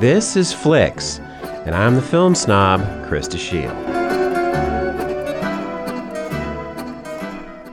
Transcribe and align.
This 0.00 0.34
is 0.34 0.50
Flicks, 0.50 1.18
and 1.42 1.74
I'm 1.74 1.94
the 1.94 2.00
film 2.00 2.34
snob, 2.34 2.80
Krista 3.04 3.38
Shield. 3.38 3.76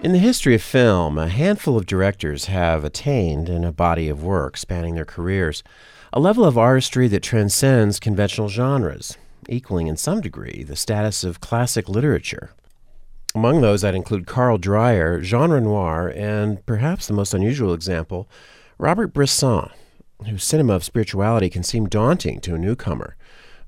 In 0.04 0.12
the 0.12 0.20
history 0.20 0.54
of 0.54 0.62
film, 0.62 1.18
a 1.18 1.30
handful 1.30 1.78
of 1.78 1.86
directors 1.86 2.48
have 2.48 2.84
attained, 2.84 3.48
in 3.48 3.64
a 3.64 3.72
body 3.72 4.10
of 4.10 4.26
work 4.26 4.58
spanning 4.58 4.96
their 4.96 5.06
careers, 5.06 5.64
a 6.12 6.20
level 6.20 6.44
of 6.44 6.58
artistry 6.58 7.08
that 7.08 7.24
transcends 7.24 7.98
conventional 7.98 8.50
genres, 8.50 9.18
equaling 9.48 9.88
in 9.88 9.96
some 9.96 10.20
degree 10.20 10.64
the 10.64 10.76
status 10.76 11.24
of 11.24 11.40
classic 11.40 11.88
literature. 11.88 12.52
Among 13.34 13.62
those, 13.62 13.86
I'd 13.86 13.96
include 13.96 14.28
Carl 14.28 14.58
Dreyer, 14.58 15.22
Jean 15.22 15.52
Renoir, 15.52 16.10
and 16.10 16.66
perhaps 16.66 17.08
the 17.08 17.14
most 17.14 17.34
unusual 17.34 17.74
example, 17.74 18.28
Robert 18.78 19.14
Bresson, 19.14 19.70
whose 20.26 20.44
cinema 20.44 20.74
of 20.74 20.84
spirituality 20.84 21.50
can 21.50 21.64
seem 21.64 21.88
daunting 21.88 22.40
to 22.42 22.56
a 22.56 22.60
newcomer, 22.60 23.16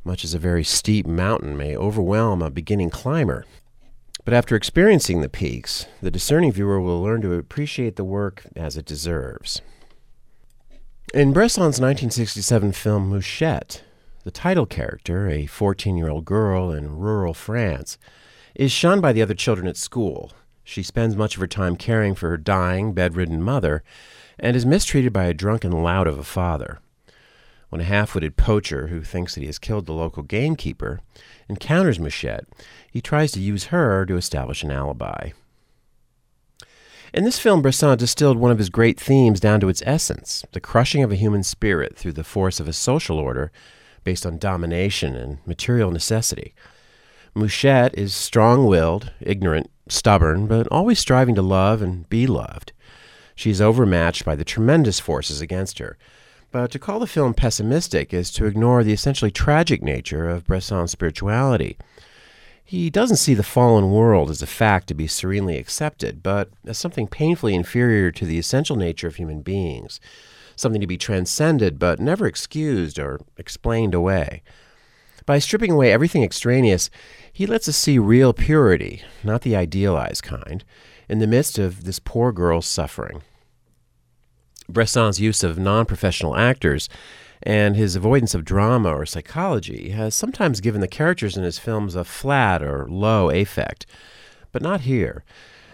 much 0.04 0.24
as 0.24 0.34
a 0.34 0.40
very 0.40 0.64
steep 0.64 1.06
mountain 1.06 1.56
may 1.56 1.76
overwhelm 1.76 2.42
a 2.42 2.50
beginning 2.50 2.90
climber. 2.90 3.46
But 4.26 4.34
after 4.34 4.56
experiencing 4.56 5.22
the 5.22 5.30
peaks, 5.30 5.86
the 6.02 6.12
discerning 6.12 6.52
viewer 6.52 6.80
will 6.80 7.02
learn 7.02 7.22
to 7.22 7.34
appreciate 7.34 7.96
the 7.96 8.04
work 8.04 8.44
as 8.56 8.78
it 8.78 8.86
deserves. 8.86 9.62
In 11.14 11.34
Bresson's 11.34 11.80
1967 11.80 12.72
film 12.74 13.10
Mouchette, 13.10 13.84
the 14.24 14.32
title 14.32 14.66
character, 14.66 15.28
a 15.28 15.48
14 15.48 15.98
year 15.98 16.10
old 16.10 16.26
girl 16.26 16.72
in 16.72 16.98
rural 16.98 17.34
France, 17.34 17.98
is 18.54 18.72
shunned 18.72 19.02
by 19.02 19.14
the 19.14 19.22
other 19.22 19.34
children 19.34 19.68
at 19.68 19.78
school. 19.78 20.32
She 20.70 20.84
spends 20.84 21.16
much 21.16 21.34
of 21.34 21.42
her 21.42 21.48
time 21.48 21.76
caring 21.76 22.14
for 22.14 22.30
her 22.30 22.38
dying, 22.38 22.94
bedridden 22.94 23.42
mother 23.42 23.84
and 24.38 24.56
is 24.56 24.68
mistreated 24.68 25.12
by 25.12 25.24
a 25.24 25.34
drunken 25.34 25.72
lout 25.72 26.06
of 26.06 26.20
a 26.20 26.24
father. 26.24 26.78
When 27.70 27.82
a 27.82 27.86
half 27.86 28.14
witted 28.14 28.38
poacher 28.38 28.86
who 28.86 29.02
thinks 29.02 29.34
that 29.34 29.42
he 29.42 29.48
has 29.48 29.58
killed 29.58 29.88
the 29.88 29.94
local 29.94 30.22
gamekeeper 30.22 31.00
encounters 31.50 31.98
Mouchette, 31.98 32.46
he 32.92 33.02
tries 33.02 33.32
to 33.32 33.40
use 33.40 33.66
her 33.66 34.06
to 34.06 34.16
establish 34.16 34.62
an 34.62 34.70
alibi. 34.70 35.32
In 37.16 37.24
this 37.24 37.40
film, 37.40 37.64
Bresson 37.64 37.98
distilled 37.98 38.38
one 38.38 38.52
of 38.52 38.60
his 38.60 38.70
great 38.70 39.00
themes 39.00 39.40
down 39.40 39.60
to 39.62 39.70
its 39.70 39.82
essence 39.88 40.46
the 40.52 40.62
crushing 40.62 41.02
of 41.02 41.12
a 41.12 41.16
human 41.16 41.42
spirit 41.42 41.98
through 41.98 42.14
the 42.14 42.24
force 42.24 42.60
of 42.60 42.68
a 42.68 42.74
social 42.74 43.18
order 43.18 43.52
based 44.04 44.24
on 44.24 44.38
domination 44.38 45.16
and 45.16 45.40
material 45.48 45.90
necessity. 45.90 46.54
Mouchette 47.34 47.98
is 47.98 48.14
strong 48.14 48.68
willed, 48.68 49.12
ignorant, 49.20 49.72
stubborn, 49.90 50.48
but 50.48 50.68
always 50.68 51.00
striving 51.00 51.36
to 51.36 51.42
love 51.42 51.82
and 51.82 52.08
be 52.10 52.28
loved. 52.28 52.72
She 53.36 53.50
is 53.50 53.62
overmatched 53.62 54.26
by 54.26 54.36
the 54.36 54.46
tremendous 54.46 55.00
forces 55.00 55.42
against 55.42 55.80
her. 55.80 55.98
But 56.52 56.72
to 56.72 56.80
call 56.80 57.00
the 57.00 57.08
film 57.08 57.34
pessimistic 57.34 58.14
is 58.14 58.32
to 58.32 58.46
ignore 58.46 58.84
the 58.84 58.94
essentially 58.94 59.32
tragic 59.32 59.82
nature 59.82 60.28
of 60.28 60.46
Bresson's 60.46 60.92
spirituality. 60.92 61.78
He 62.66 62.90
doesn't 62.90 63.18
see 63.18 63.34
the 63.34 63.44
fallen 63.44 63.92
world 63.92 64.30
as 64.30 64.42
a 64.42 64.48
fact 64.48 64.88
to 64.88 64.94
be 64.94 65.08
serenely 65.08 65.58
accepted, 65.58 66.22
but 66.22 66.50
as 66.66 66.78
something 66.78 67.08
painfully 67.08 67.56
inferior 67.56 68.12
to 68.12 68.26
the 68.26 68.38
essential 68.38 68.76
nature 68.76 69.08
of 69.08 69.16
human 69.16 69.42
beings, 69.42 70.00
something 70.56 70.82
to 70.82 70.88
be 70.88 70.98
transcended 70.98 71.80
but 71.80 72.00
never 72.00 72.28
excused 72.28 73.00
or 73.00 73.22
explained 73.38 73.94
away. 73.94 74.44
By 75.30 75.38
stripping 75.38 75.74
away 75.74 75.92
everything 75.92 76.24
extraneous, 76.24 76.90
he 77.32 77.46
lets 77.46 77.70
us 77.70 77.78
see 77.78 78.00
real 78.00 78.34
purity, 78.34 79.04
not 79.24 79.44
the 79.44 79.56
idealized 79.56 80.24
kind, 80.24 80.64
in 81.08 81.20
the 81.20 81.28
midst 81.28 81.60
of 81.60 81.84
this 81.84 82.00
poor 82.00 82.32
girl's 82.32 82.66
suffering. 82.66 83.22
Bresson's 84.68 85.20
use 85.20 85.44
of 85.44 85.60
non 85.60 85.86
professional 85.86 86.36
actors 86.36 86.90
and 87.44 87.76
his 87.76 87.96
avoidance 87.96 88.34
of 88.34 88.44
drama 88.44 88.92
or 88.92 89.06
psychology 89.06 89.90
has 89.92 90.16
sometimes 90.16 90.62
given 90.62 90.82
the 90.82 90.88
characters 90.88 91.38
in 91.38 91.44
his 91.44 91.60
films 91.60 91.94
a 91.94 92.04
flat 92.04 92.64
or 92.64 92.88
low 92.90 93.30
affect, 93.30 93.86
but 94.52 94.64
not 94.64 94.82
here. 94.82 95.24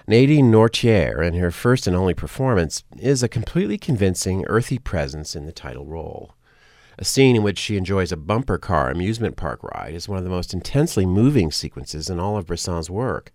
Nadine 0.06 0.52
Nortier, 0.52 1.26
in 1.26 1.36
her 1.36 1.50
first 1.50 1.88
and 1.88 1.96
only 1.96 2.14
performance, 2.14 2.84
is 3.00 3.24
a 3.24 3.30
completely 3.30 3.78
convincing, 3.78 4.44
earthy 4.48 4.80
presence 4.80 5.34
in 5.34 5.46
the 5.46 5.54
title 5.54 5.86
role. 5.86 6.36
A 6.98 7.06
scene 7.06 7.36
in 7.36 7.44
which 7.44 7.60
she 7.60 7.78
enjoys 7.78 8.12
a 8.12 8.18
bumper 8.18 8.58
car 8.58 8.90
amusement 8.90 9.36
park 9.36 9.62
ride 9.64 9.94
is 9.94 10.08
one 10.08 10.18
of 10.18 10.24
the 10.24 10.30
most 10.30 10.54
intensely 10.54 11.06
moving 11.06 11.52
sequences 11.52 12.10
in 12.10 12.20
all 12.20 12.38
of 12.38 12.46
Bresson's 12.46 12.90
work. 12.90 13.32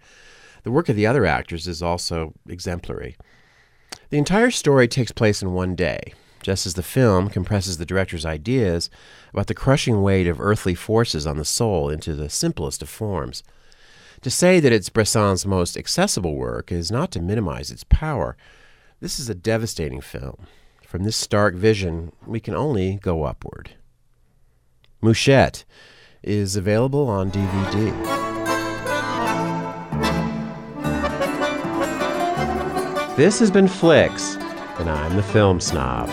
The 0.62 0.71
work 0.71 0.88
of 0.88 0.97
the 0.97 1.06
other 1.06 1.26
actors 1.26 1.66
is 1.66 1.82
also 1.82 2.34
exemplary. 2.49 3.16
The 4.09 4.19
entire 4.19 4.50
story 4.50 4.88
takes 4.88 5.12
place 5.12 5.43
in 5.43 5.53
one 5.53 5.75
day, 5.75 6.15
just 6.43 6.66
as 6.66 6.75
the 6.75 6.82
film 6.82 7.28
compresses 7.28 7.76
the 7.76 7.87
director's 7.87 8.26
ideas 8.26 8.88
about 9.32 9.47
the 9.47 9.54
crushing 9.54 10.03
weight 10.03 10.26
of 10.26 10.41
earthly 10.41 10.75
forces 10.75 11.26
on 11.26 11.37
the 11.37 11.44
soul 11.44 11.91
into 11.91 12.15
the 12.15 12.31
simplest 12.31 12.82
of 12.82 12.88
forms. 12.88 13.43
To 14.22 14.31
say 14.31 14.60
that 14.60 14.72
it's 14.72 14.88
Bresson's 14.88 15.47
most 15.47 15.76
accessible 15.76 16.37
work 16.37 16.72
is 16.72 16.91
not 16.91 17.10
to 17.12 17.22
minimize 17.22 17.70
its 17.70 17.84
power. 17.84 18.37
This 19.00 19.19
is 19.19 19.31
a 19.31 19.34
devastating 19.34 20.00
film. 20.00 20.47
From 20.91 21.05
this 21.05 21.17
stark 21.17 21.55
vision, 21.55 22.11
we 22.27 22.41
can 22.41 22.56
only 22.56 22.97
go 22.97 23.23
upward. 23.23 23.77
Mouchette 25.01 25.65
is 26.21 26.56
available 26.56 27.06
on 27.06 27.31
DVD. 27.31 27.95
This 33.17 33.39
has 33.39 33.53
been 33.53 33.69
Flicks, 33.69 34.34
and 34.81 34.91
I'm 34.91 35.15
the 35.15 35.23
film 35.23 35.61
snob. 35.61 36.09